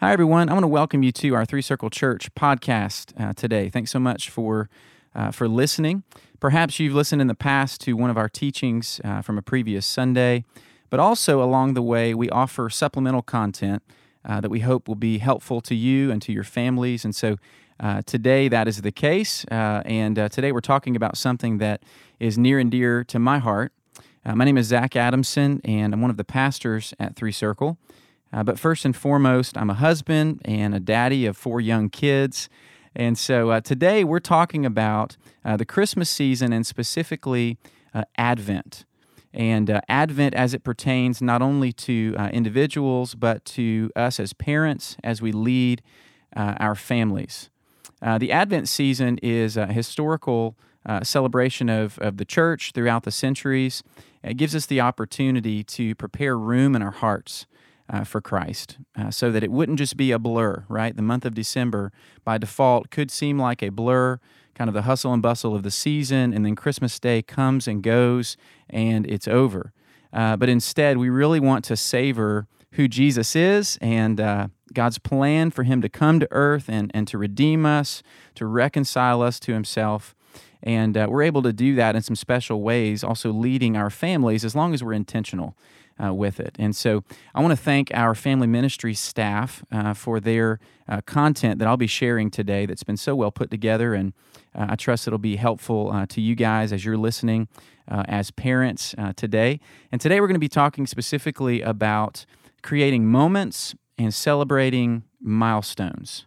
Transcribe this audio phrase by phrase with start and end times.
[0.00, 0.48] Hi, everyone.
[0.48, 3.68] I want to welcome you to our Three Circle Church podcast uh, today.
[3.68, 4.70] Thanks so much for
[5.14, 6.04] uh, for listening.
[6.40, 9.84] Perhaps you've listened in the past to one of our teachings uh, from a previous
[9.84, 10.46] Sunday,
[10.88, 13.82] but also along the way, we offer supplemental content
[14.24, 17.04] uh, that we hope will be helpful to you and to your families.
[17.04, 17.36] And so
[17.78, 19.44] uh, today, that is the case.
[19.50, 21.82] Uh, and today, we're talking about something that
[22.18, 23.70] is near and dear to my heart.
[24.24, 27.76] my name is Zach Adamson, and I'm one of the pastors at Three Circle.
[28.32, 32.48] Uh, but first and foremost, I'm a husband and a daddy of four young kids.
[32.94, 37.58] And so uh, today we're talking about uh, the Christmas season and specifically
[37.94, 38.84] uh, Advent.
[39.32, 44.32] And uh, Advent as it pertains not only to uh, individuals, but to us as
[44.32, 45.82] parents as we lead
[46.36, 47.50] our families.
[48.00, 50.56] the Advent season is a historical
[51.02, 53.82] celebration of, of the church throughout the centuries.
[54.22, 57.46] It gives us the opportunity to prepare room in our hearts
[57.90, 60.94] uh, for Christ uh, so that it wouldn't just be a blur, right?
[60.94, 61.92] The month of December
[62.24, 64.20] by default could seem like a blur,
[64.54, 67.82] kind of the hustle and bustle of the season, and then Christmas Day comes and
[67.82, 68.36] goes
[68.68, 69.72] and it's over.
[70.12, 75.50] Uh, but instead, we really want to savor who Jesus is and uh, God's plan
[75.50, 78.02] for Him to come to earth and, and to redeem us,
[78.36, 80.14] to reconcile us to Himself.
[80.62, 84.44] And uh, we're able to do that in some special ways, also leading our families
[84.44, 85.56] as long as we're intentional
[86.02, 86.56] uh, with it.
[86.58, 91.58] And so I want to thank our family ministry staff uh, for their uh, content
[91.58, 93.94] that I'll be sharing today that's been so well put together.
[93.94, 94.12] And
[94.54, 97.48] uh, I trust it'll be helpful uh, to you guys as you're listening
[97.88, 99.60] uh, as parents today.
[99.90, 102.24] And today we're going to be talking specifically about
[102.62, 106.26] creating moments and celebrating milestones.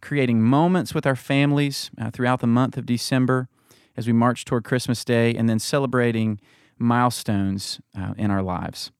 [0.00, 3.48] Creating moments with our families throughout the month of December
[3.96, 6.40] as we march toward Christmas Day, and then celebrating
[6.78, 7.80] milestones
[8.16, 8.92] in our lives.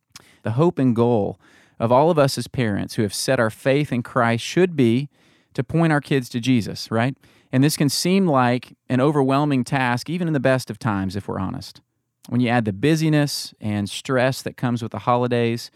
[0.42, 1.38] The hope and goal
[1.78, 5.08] of all of us as parents who have set our faith in Christ should be
[5.54, 7.16] to point our kids to Jesus, right?
[7.52, 11.26] And this can seem like an overwhelming task, even in the best of times, if
[11.26, 11.80] we're honest.
[12.28, 15.70] When you add the busyness and stress that comes with the holidays,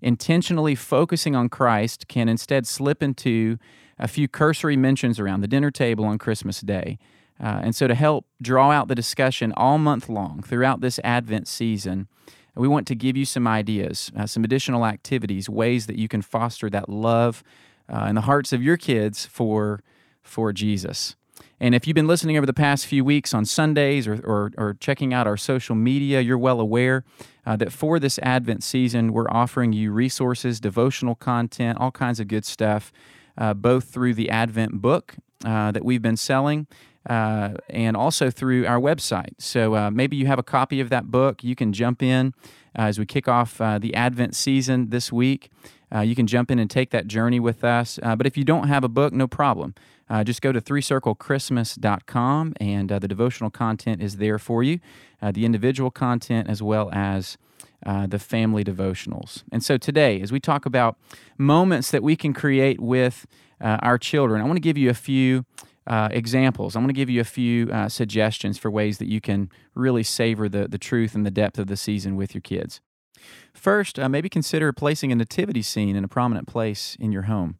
[0.00, 3.58] intentionally focusing on Christ can instead slip into
[3.98, 6.98] a few cursory mentions around the dinner table on Christmas Day.
[7.42, 11.48] Uh, and so, to help draw out the discussion all month long throughout this Advent
[11.48, 12.08] season,
[12.56, 16.22] we want to give you some ideas, uh, some additional activities, ways that you can
[16.22, 17.42] foster that love
[17.88, 19.82] uh, in the hearts of your kids for,
[20.22, 21.16] for Jesus.
[21.60, 24.76] And if you've been listening over the past few weeks on Sundays or, or, or
[24.80, 27.04] checking out our social media, you're well aware
[27.46, 32.28] uh, that for this Advent season, we're offering you resources, devotional content, all kinds of
[32.28, 32.92] good stuff,
[33.38, 36.66] uh, both through the Advent book uh, that we've been selling
[37.06, 39.34] uh, and also through our website.
[39.38, 41.44] So uh, maybe you have a copy of that book.
[41.44, 42.34] You can jump in
[42.76, 45.50] uh, as we kick off uh, the Advent season this week.
[45.94, 48.00] Uh, you can jump in and take that journey with us.
[48.02, 49.74] Uh, but if you don't have a book, no problem.
[50.24, 54.80] just go to threecirclechristmas.com and the devotional content is there for you,
[55.22, 57.38] the individual content as well as
[57.84, 59.44] the family devotionals.
[59.52, 60.98] And so today, as we talk about
[61.38, 63.26] moments that we can create with
[63.60, 65.44] our children, I want to give you a few
[65.86, 66.74] uh, examples.
[66.74, 70.02] I'm going to give you a few uh, suggestions for ways that you can really
[70.02, 72.80] savor the, the truth and the depth of the season with your kids.
[73.54, 77.56] First, uh, maybe consider placing a nativity scene in a prominent place in your home.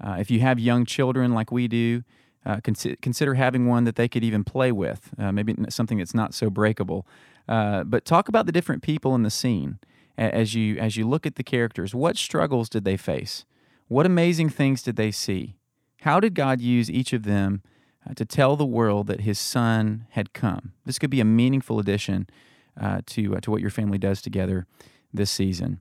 [0.00, 2.02] Uh, if you have young children like we do,
[2.46, 6.32] uh, consider having one that they could even play with, uh, maybe something that's not
[6.32, 7.06] so breakable.
[7.46, 9.78] but talk about the different people in the scene
[10.16, 11.94] as you as you look at the characters.
[11.94, 13.44] What struggles did they face?
[13.88, 15.56] What amazing things did they see?
[16.02, 17.62] How did God use each of them
[18.08, 20.72] uh, to tell the world that his son had come.
[20.84, 22.28] This could be a meaningful addition
[22.80, 24.66] uh, to, uh, to what your family does together
[25.12, 25.80] this season.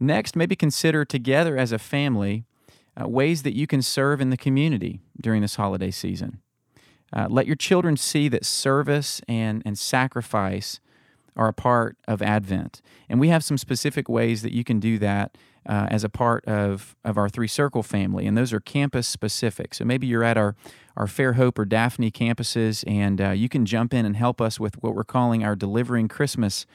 [0.00, 2.44] Next, maybe consider together as a family
[3.00, 6.40] uh, ways that you can serve in the community during this holiday season.
[7.12, 10.80] Uh, let your children see that service and, and sacrifice
[11.36, 12.82] are a part of Advent.
[13.08, 15.36] And we have some specific ways that you can do that
[15.66, 19.74] uh, as a part of, of our Three Circle family, and those are campus specific.
[19.74, 20.54] So maybe you're at our,
[20.96, 24.82] our Fairhope or Daphne campuses, and uh, you can jump in and help us with
[24.82, 26.66] what we're calling our Delivering Christmas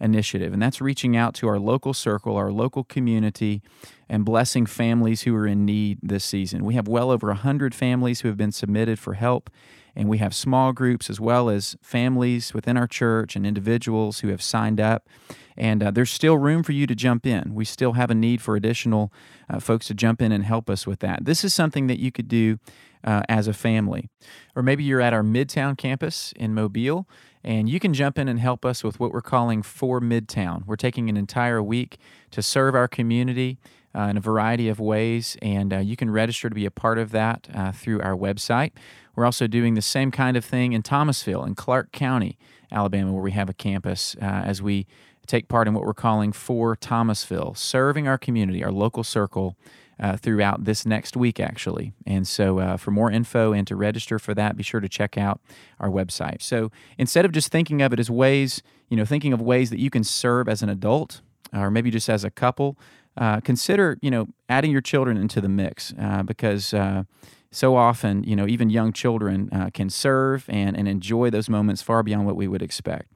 [0.00, 0.52] initiative.
[0.52, 3.62] And that's reaching out to our local circle, our local community,
[4.08, 6.64] and blessing families who are in need this season.
[6.64, 9.50] We have well over 100 families who have been submitted for help
[9.96, 14.28] and we have small groups as well as families within our church and individuals who
[14.28, 15.08] have signed up.
[15.56, 17.54] And uh, there's still room for you to jump in.
[17.54, 19.10] We still have a need for additional
[19.48, 21.24] uh, folks to jump in and help us with that.
[21.24, 22.58] This is something that you could do
[23.02, 24.10] uh, as a family.
[24.54, 27.08] Or maybe you're at our Midtown campus in Mobile
[27.42, 30.66] and you can jump in and help us with what we're calling For Midtown.
[30.66, 31.96] We're taking an entire week
[32.32, 33.58] to serve our community
[33.96, 36.98] uh, in a variety of ways, and uh, you can register to be a part
[36.98, 38.72] of that uh, through our website.
[39.16, 42.38] We're also doing the same kind of thing in Thomasville, in Clarke County,
[42.70, 44.86] Alabama, where we have a campus, uh, as we
[45.26, 49.56] take part in what we're calling For Thomasville, serving our community, our local circle.
[49.98, 51.94] Uh, throughout this next week, actually.
[52.04, 55.16] And so, uh, for more info and to register for that, be sure to check
[55.16, 55.40] out
[55.80, 56.42] our website.
[56.42, 59.78] So, instead of just thinking of it as ways, you know, thinking of ways that
[59.78, 62.76] you can serve as an adult or maybe just as a couple,
[63.16, 67.04] uh, consider, you know, adding your children into the mix uh, because uh,
[67.50, 71.82] so often, you know, even young children uh, can serve and, and enjoy those moments
[71.82, 73.12] far beyond what we would expect.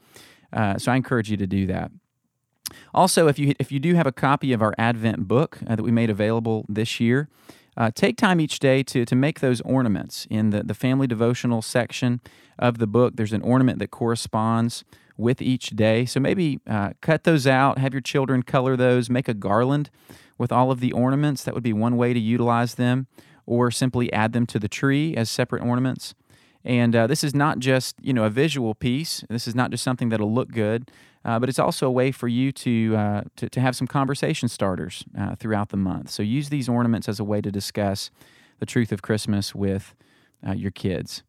[0.53, 1.91] Uh, so I encourage you to do that.
[2.94, 5.82] Also, if you if you do have a copy of our Advent book uh, that
[5.82, 7.29] we made available this year,
[7.77, 10.27] uh, take time each day to, to make those ornaments.
[10.31, 12.21] In the, the family devotional section
[12.59, 14.85] of the book, there's an ornament that corresponds
[15.17, 16.05] with each day.
[16.06, 19.91] So maybe uh, cut those out, have your children color those, make a garland
[20.38, 21.44] with all of the ornaments.
[21.44, 23.06] That would be one way to utilize them,
[23.50, 26.14] or simply add them to the tree as separate ornaments.
[26.64, 29.25] And uh, this is not just you know a visual piece.
[29.29, 30.91] This is not just something that'll look good,
[31.25, 34.49] uh, but it's also a way for you to, uh, to, to have some conversation
[34.49, 36.11] starters uh, throughout the month.
[36.11, 38.11] So use these ornaments as a way to discuss
[38.61, 39.94] the truth of Christmas with
[40.47, 41.25] uh, your kids.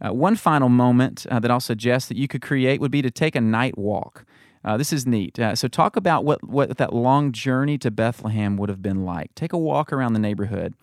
[0.00, 3.34] Uh, one final moment that I'll suggest that you could create would be to take
[3.34, 4.24] a night walk.
[4.64, 5.38] This is neat.
[5.54, 9.34] so, talk about what, what that long journey to Bethlehem would have been like.
[9.34, 10.74] Take a walk around the neighborhood.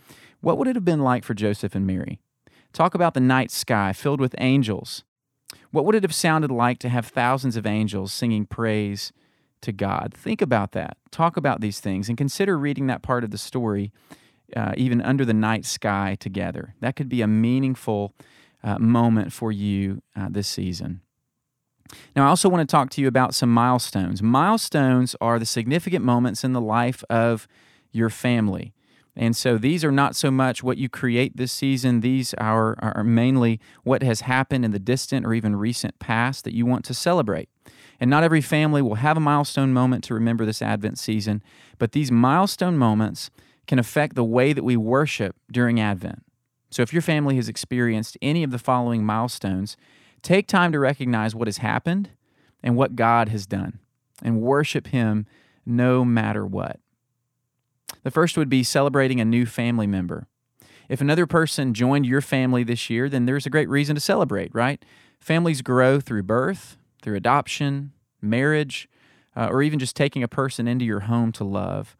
[0.41, 2.19] What would it have been like for Joseph and Mary?
[2.73, 5.03] Talk about the night sky filled with angels
[5.71, 9.11] what would it have sounded like to have thousands of angels singing praise
[9.61, 10.13] to God?
[10.13, 10.97] Think about that.
[11.11, 13.91] Talk about these things and consider reading that part of the story,
[14.55, 16.75] uh, even under the night sky together.
[16.79, 18.13] That could be a meaningful
[18.63, 21.01] uh, moment for you uh, this season.
[22.15, 24.21] Now, I also want to talk to you about some milestones.
[24.21, 27.47] Milestones are the significant moments in the life of
[27.91, 28.73] your family.
[29.15, 33.03] And so these are not so much what you create this season, these are, are
[33.03, 36.93] mainly what has happened in the distant or even recent past that you want to
[36.93, 37.49] celebrate.
[37.99, 41.41] And not every family will have a milestone moment to remember this Advent season,
[41.79, 43.31] but these milestone moments
[43.65, 46.23] can affect the way that we worship during Advent.
[46.69, 49.77] So if your family has experienced any of the following milestones,
[50.27, 52.09] take time to recognize what has happened
[52.61, 53.79] and what God has done
[54.21, 55.25] and worship Him
[55.65, 56.81] no matter what.
[58.03, 60.27] The first would be celebrating a new family member.
[60.89, 64.53] If another person joined your family this year, then there's a great reason to celebrate,
[64.53, 64.83] right?
[65.19, 68.89] Families grow through birth, through adoption, marriage,
[69.35, 71.95] uh, or even just taking a person into your home to love.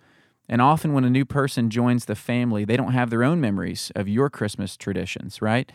[0.50, 3.90] And often, when a new person joins the family, they don't have their own memories
[3.96, 5.72] of your Christmas traditions, right?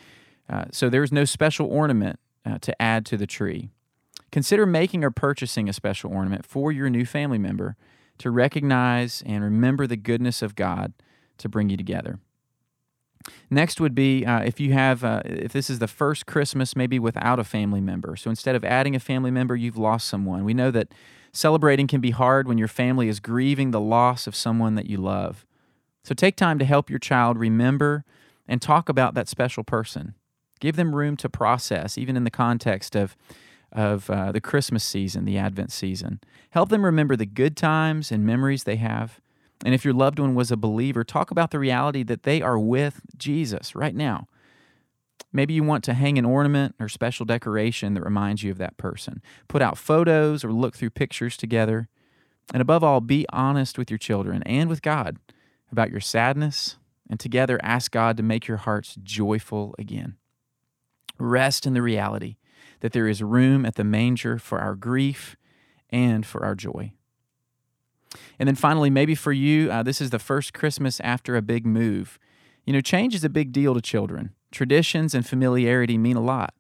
[0.51, 3.71] Uh, so there's no special ornament uh, to add to the tree.
[4.31, 7.77] Consider making or purchasing a special ornament for your new family member
[8.19, 10.93] to recognize and remember the goodness of God
[11.39, 12.19] to bring you together.
[13.51, 16.99] Next would be uh, if you have, uh, if this is the first Christmas maybe
[16.99, 18.17] without a family member.
[18.17, 20.45] So instead of adding a family member, you've lost someone.
[20.45, 20.93] We know that
[21.33, 24.97] celebrating can be hard when your family is grieving the loss of someone that you
[24.97, 25.47] love.
[26.05, 28.05] So take time to help your child remember
[28.49, 30.15] and talk about that special person.
[30.63, 33.17] Give them room to process, even in the context of
[33.73, 36.21] of uh, the Christmas season, the Advent season.
[36.51, 39.21] Help them remember the good times and memories they have.
[39.65, 42.61] And if your loved one was a believer, talk about the reality that they are
[42.61, 44.29] with Jesus right now.
[45.33, 48.77] Maybe you want to hang an ornament or special decoration that reminds you of that
[48.77, 49.21] person.
[49.49, 51.89] Put out photos or look through pictures together.
[52.53, 55.17] And above all, be honest with your children and with God
[55.73, 56.77] about your sadness,
[57.11, 60.19] and together ask God to make your hearts joyful again.
[61.23, 62.37] Rest in the reality
[62.81, 65.37] that there is room at the manger for our grief
[65.91, 66.91] and for our joy.
[68.39, 71.65] And then finally, maybe for you, uh, this is the first Christmas after a big
[71.65, 72.19] move.
[72.67, 74.35] You know, change is a big deal to children.
[74.51, 76.55] Traditions and familiarity mean a lot.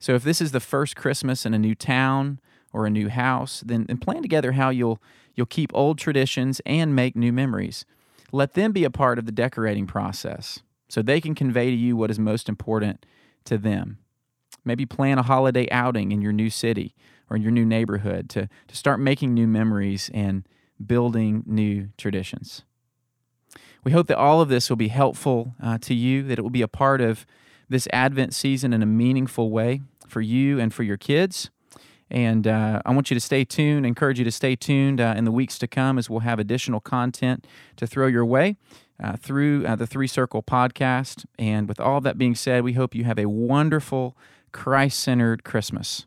[0.00, 2.40] So if this is the first Christmas in a new town
[2.72, 5.00] or a new house, then, then plan together how you'll
[5.36, 7.84] you'll keep old traditions and make new memories.
[8.32, 11.96] Let them be a part of the decorating process so they can convey to you
[11.96, 13.06] what is most important
[13.44, 13.98] to them.
[14.64, 16.94] Maybe plan a holiday outing in your new city
[17.28, 20.46] or in your new neighborhood to, to start making new memories and
[20.84, 22.62] building new traditions.
[23.84, 26.50] We hope that all of this will be helpful uh, to you, that it will
[26.50, 27.24] be a part of
[27.68, 31.50] this Advent season in a meaningful way for you and for your kids.
[32.10, 35.24] And uh, I want you to stay tuned, encourage you to stay tuned uh, in
[35.24, 38.56] the weeks to come as we'll have additional content to throw your way
[39.02, 41.24] uh, through uh, the Three Circle podcast.
[41.38, 44.16] And with all that being said, we hope you have a wonderful
[44.52, 46.06] Christ centered Christmas.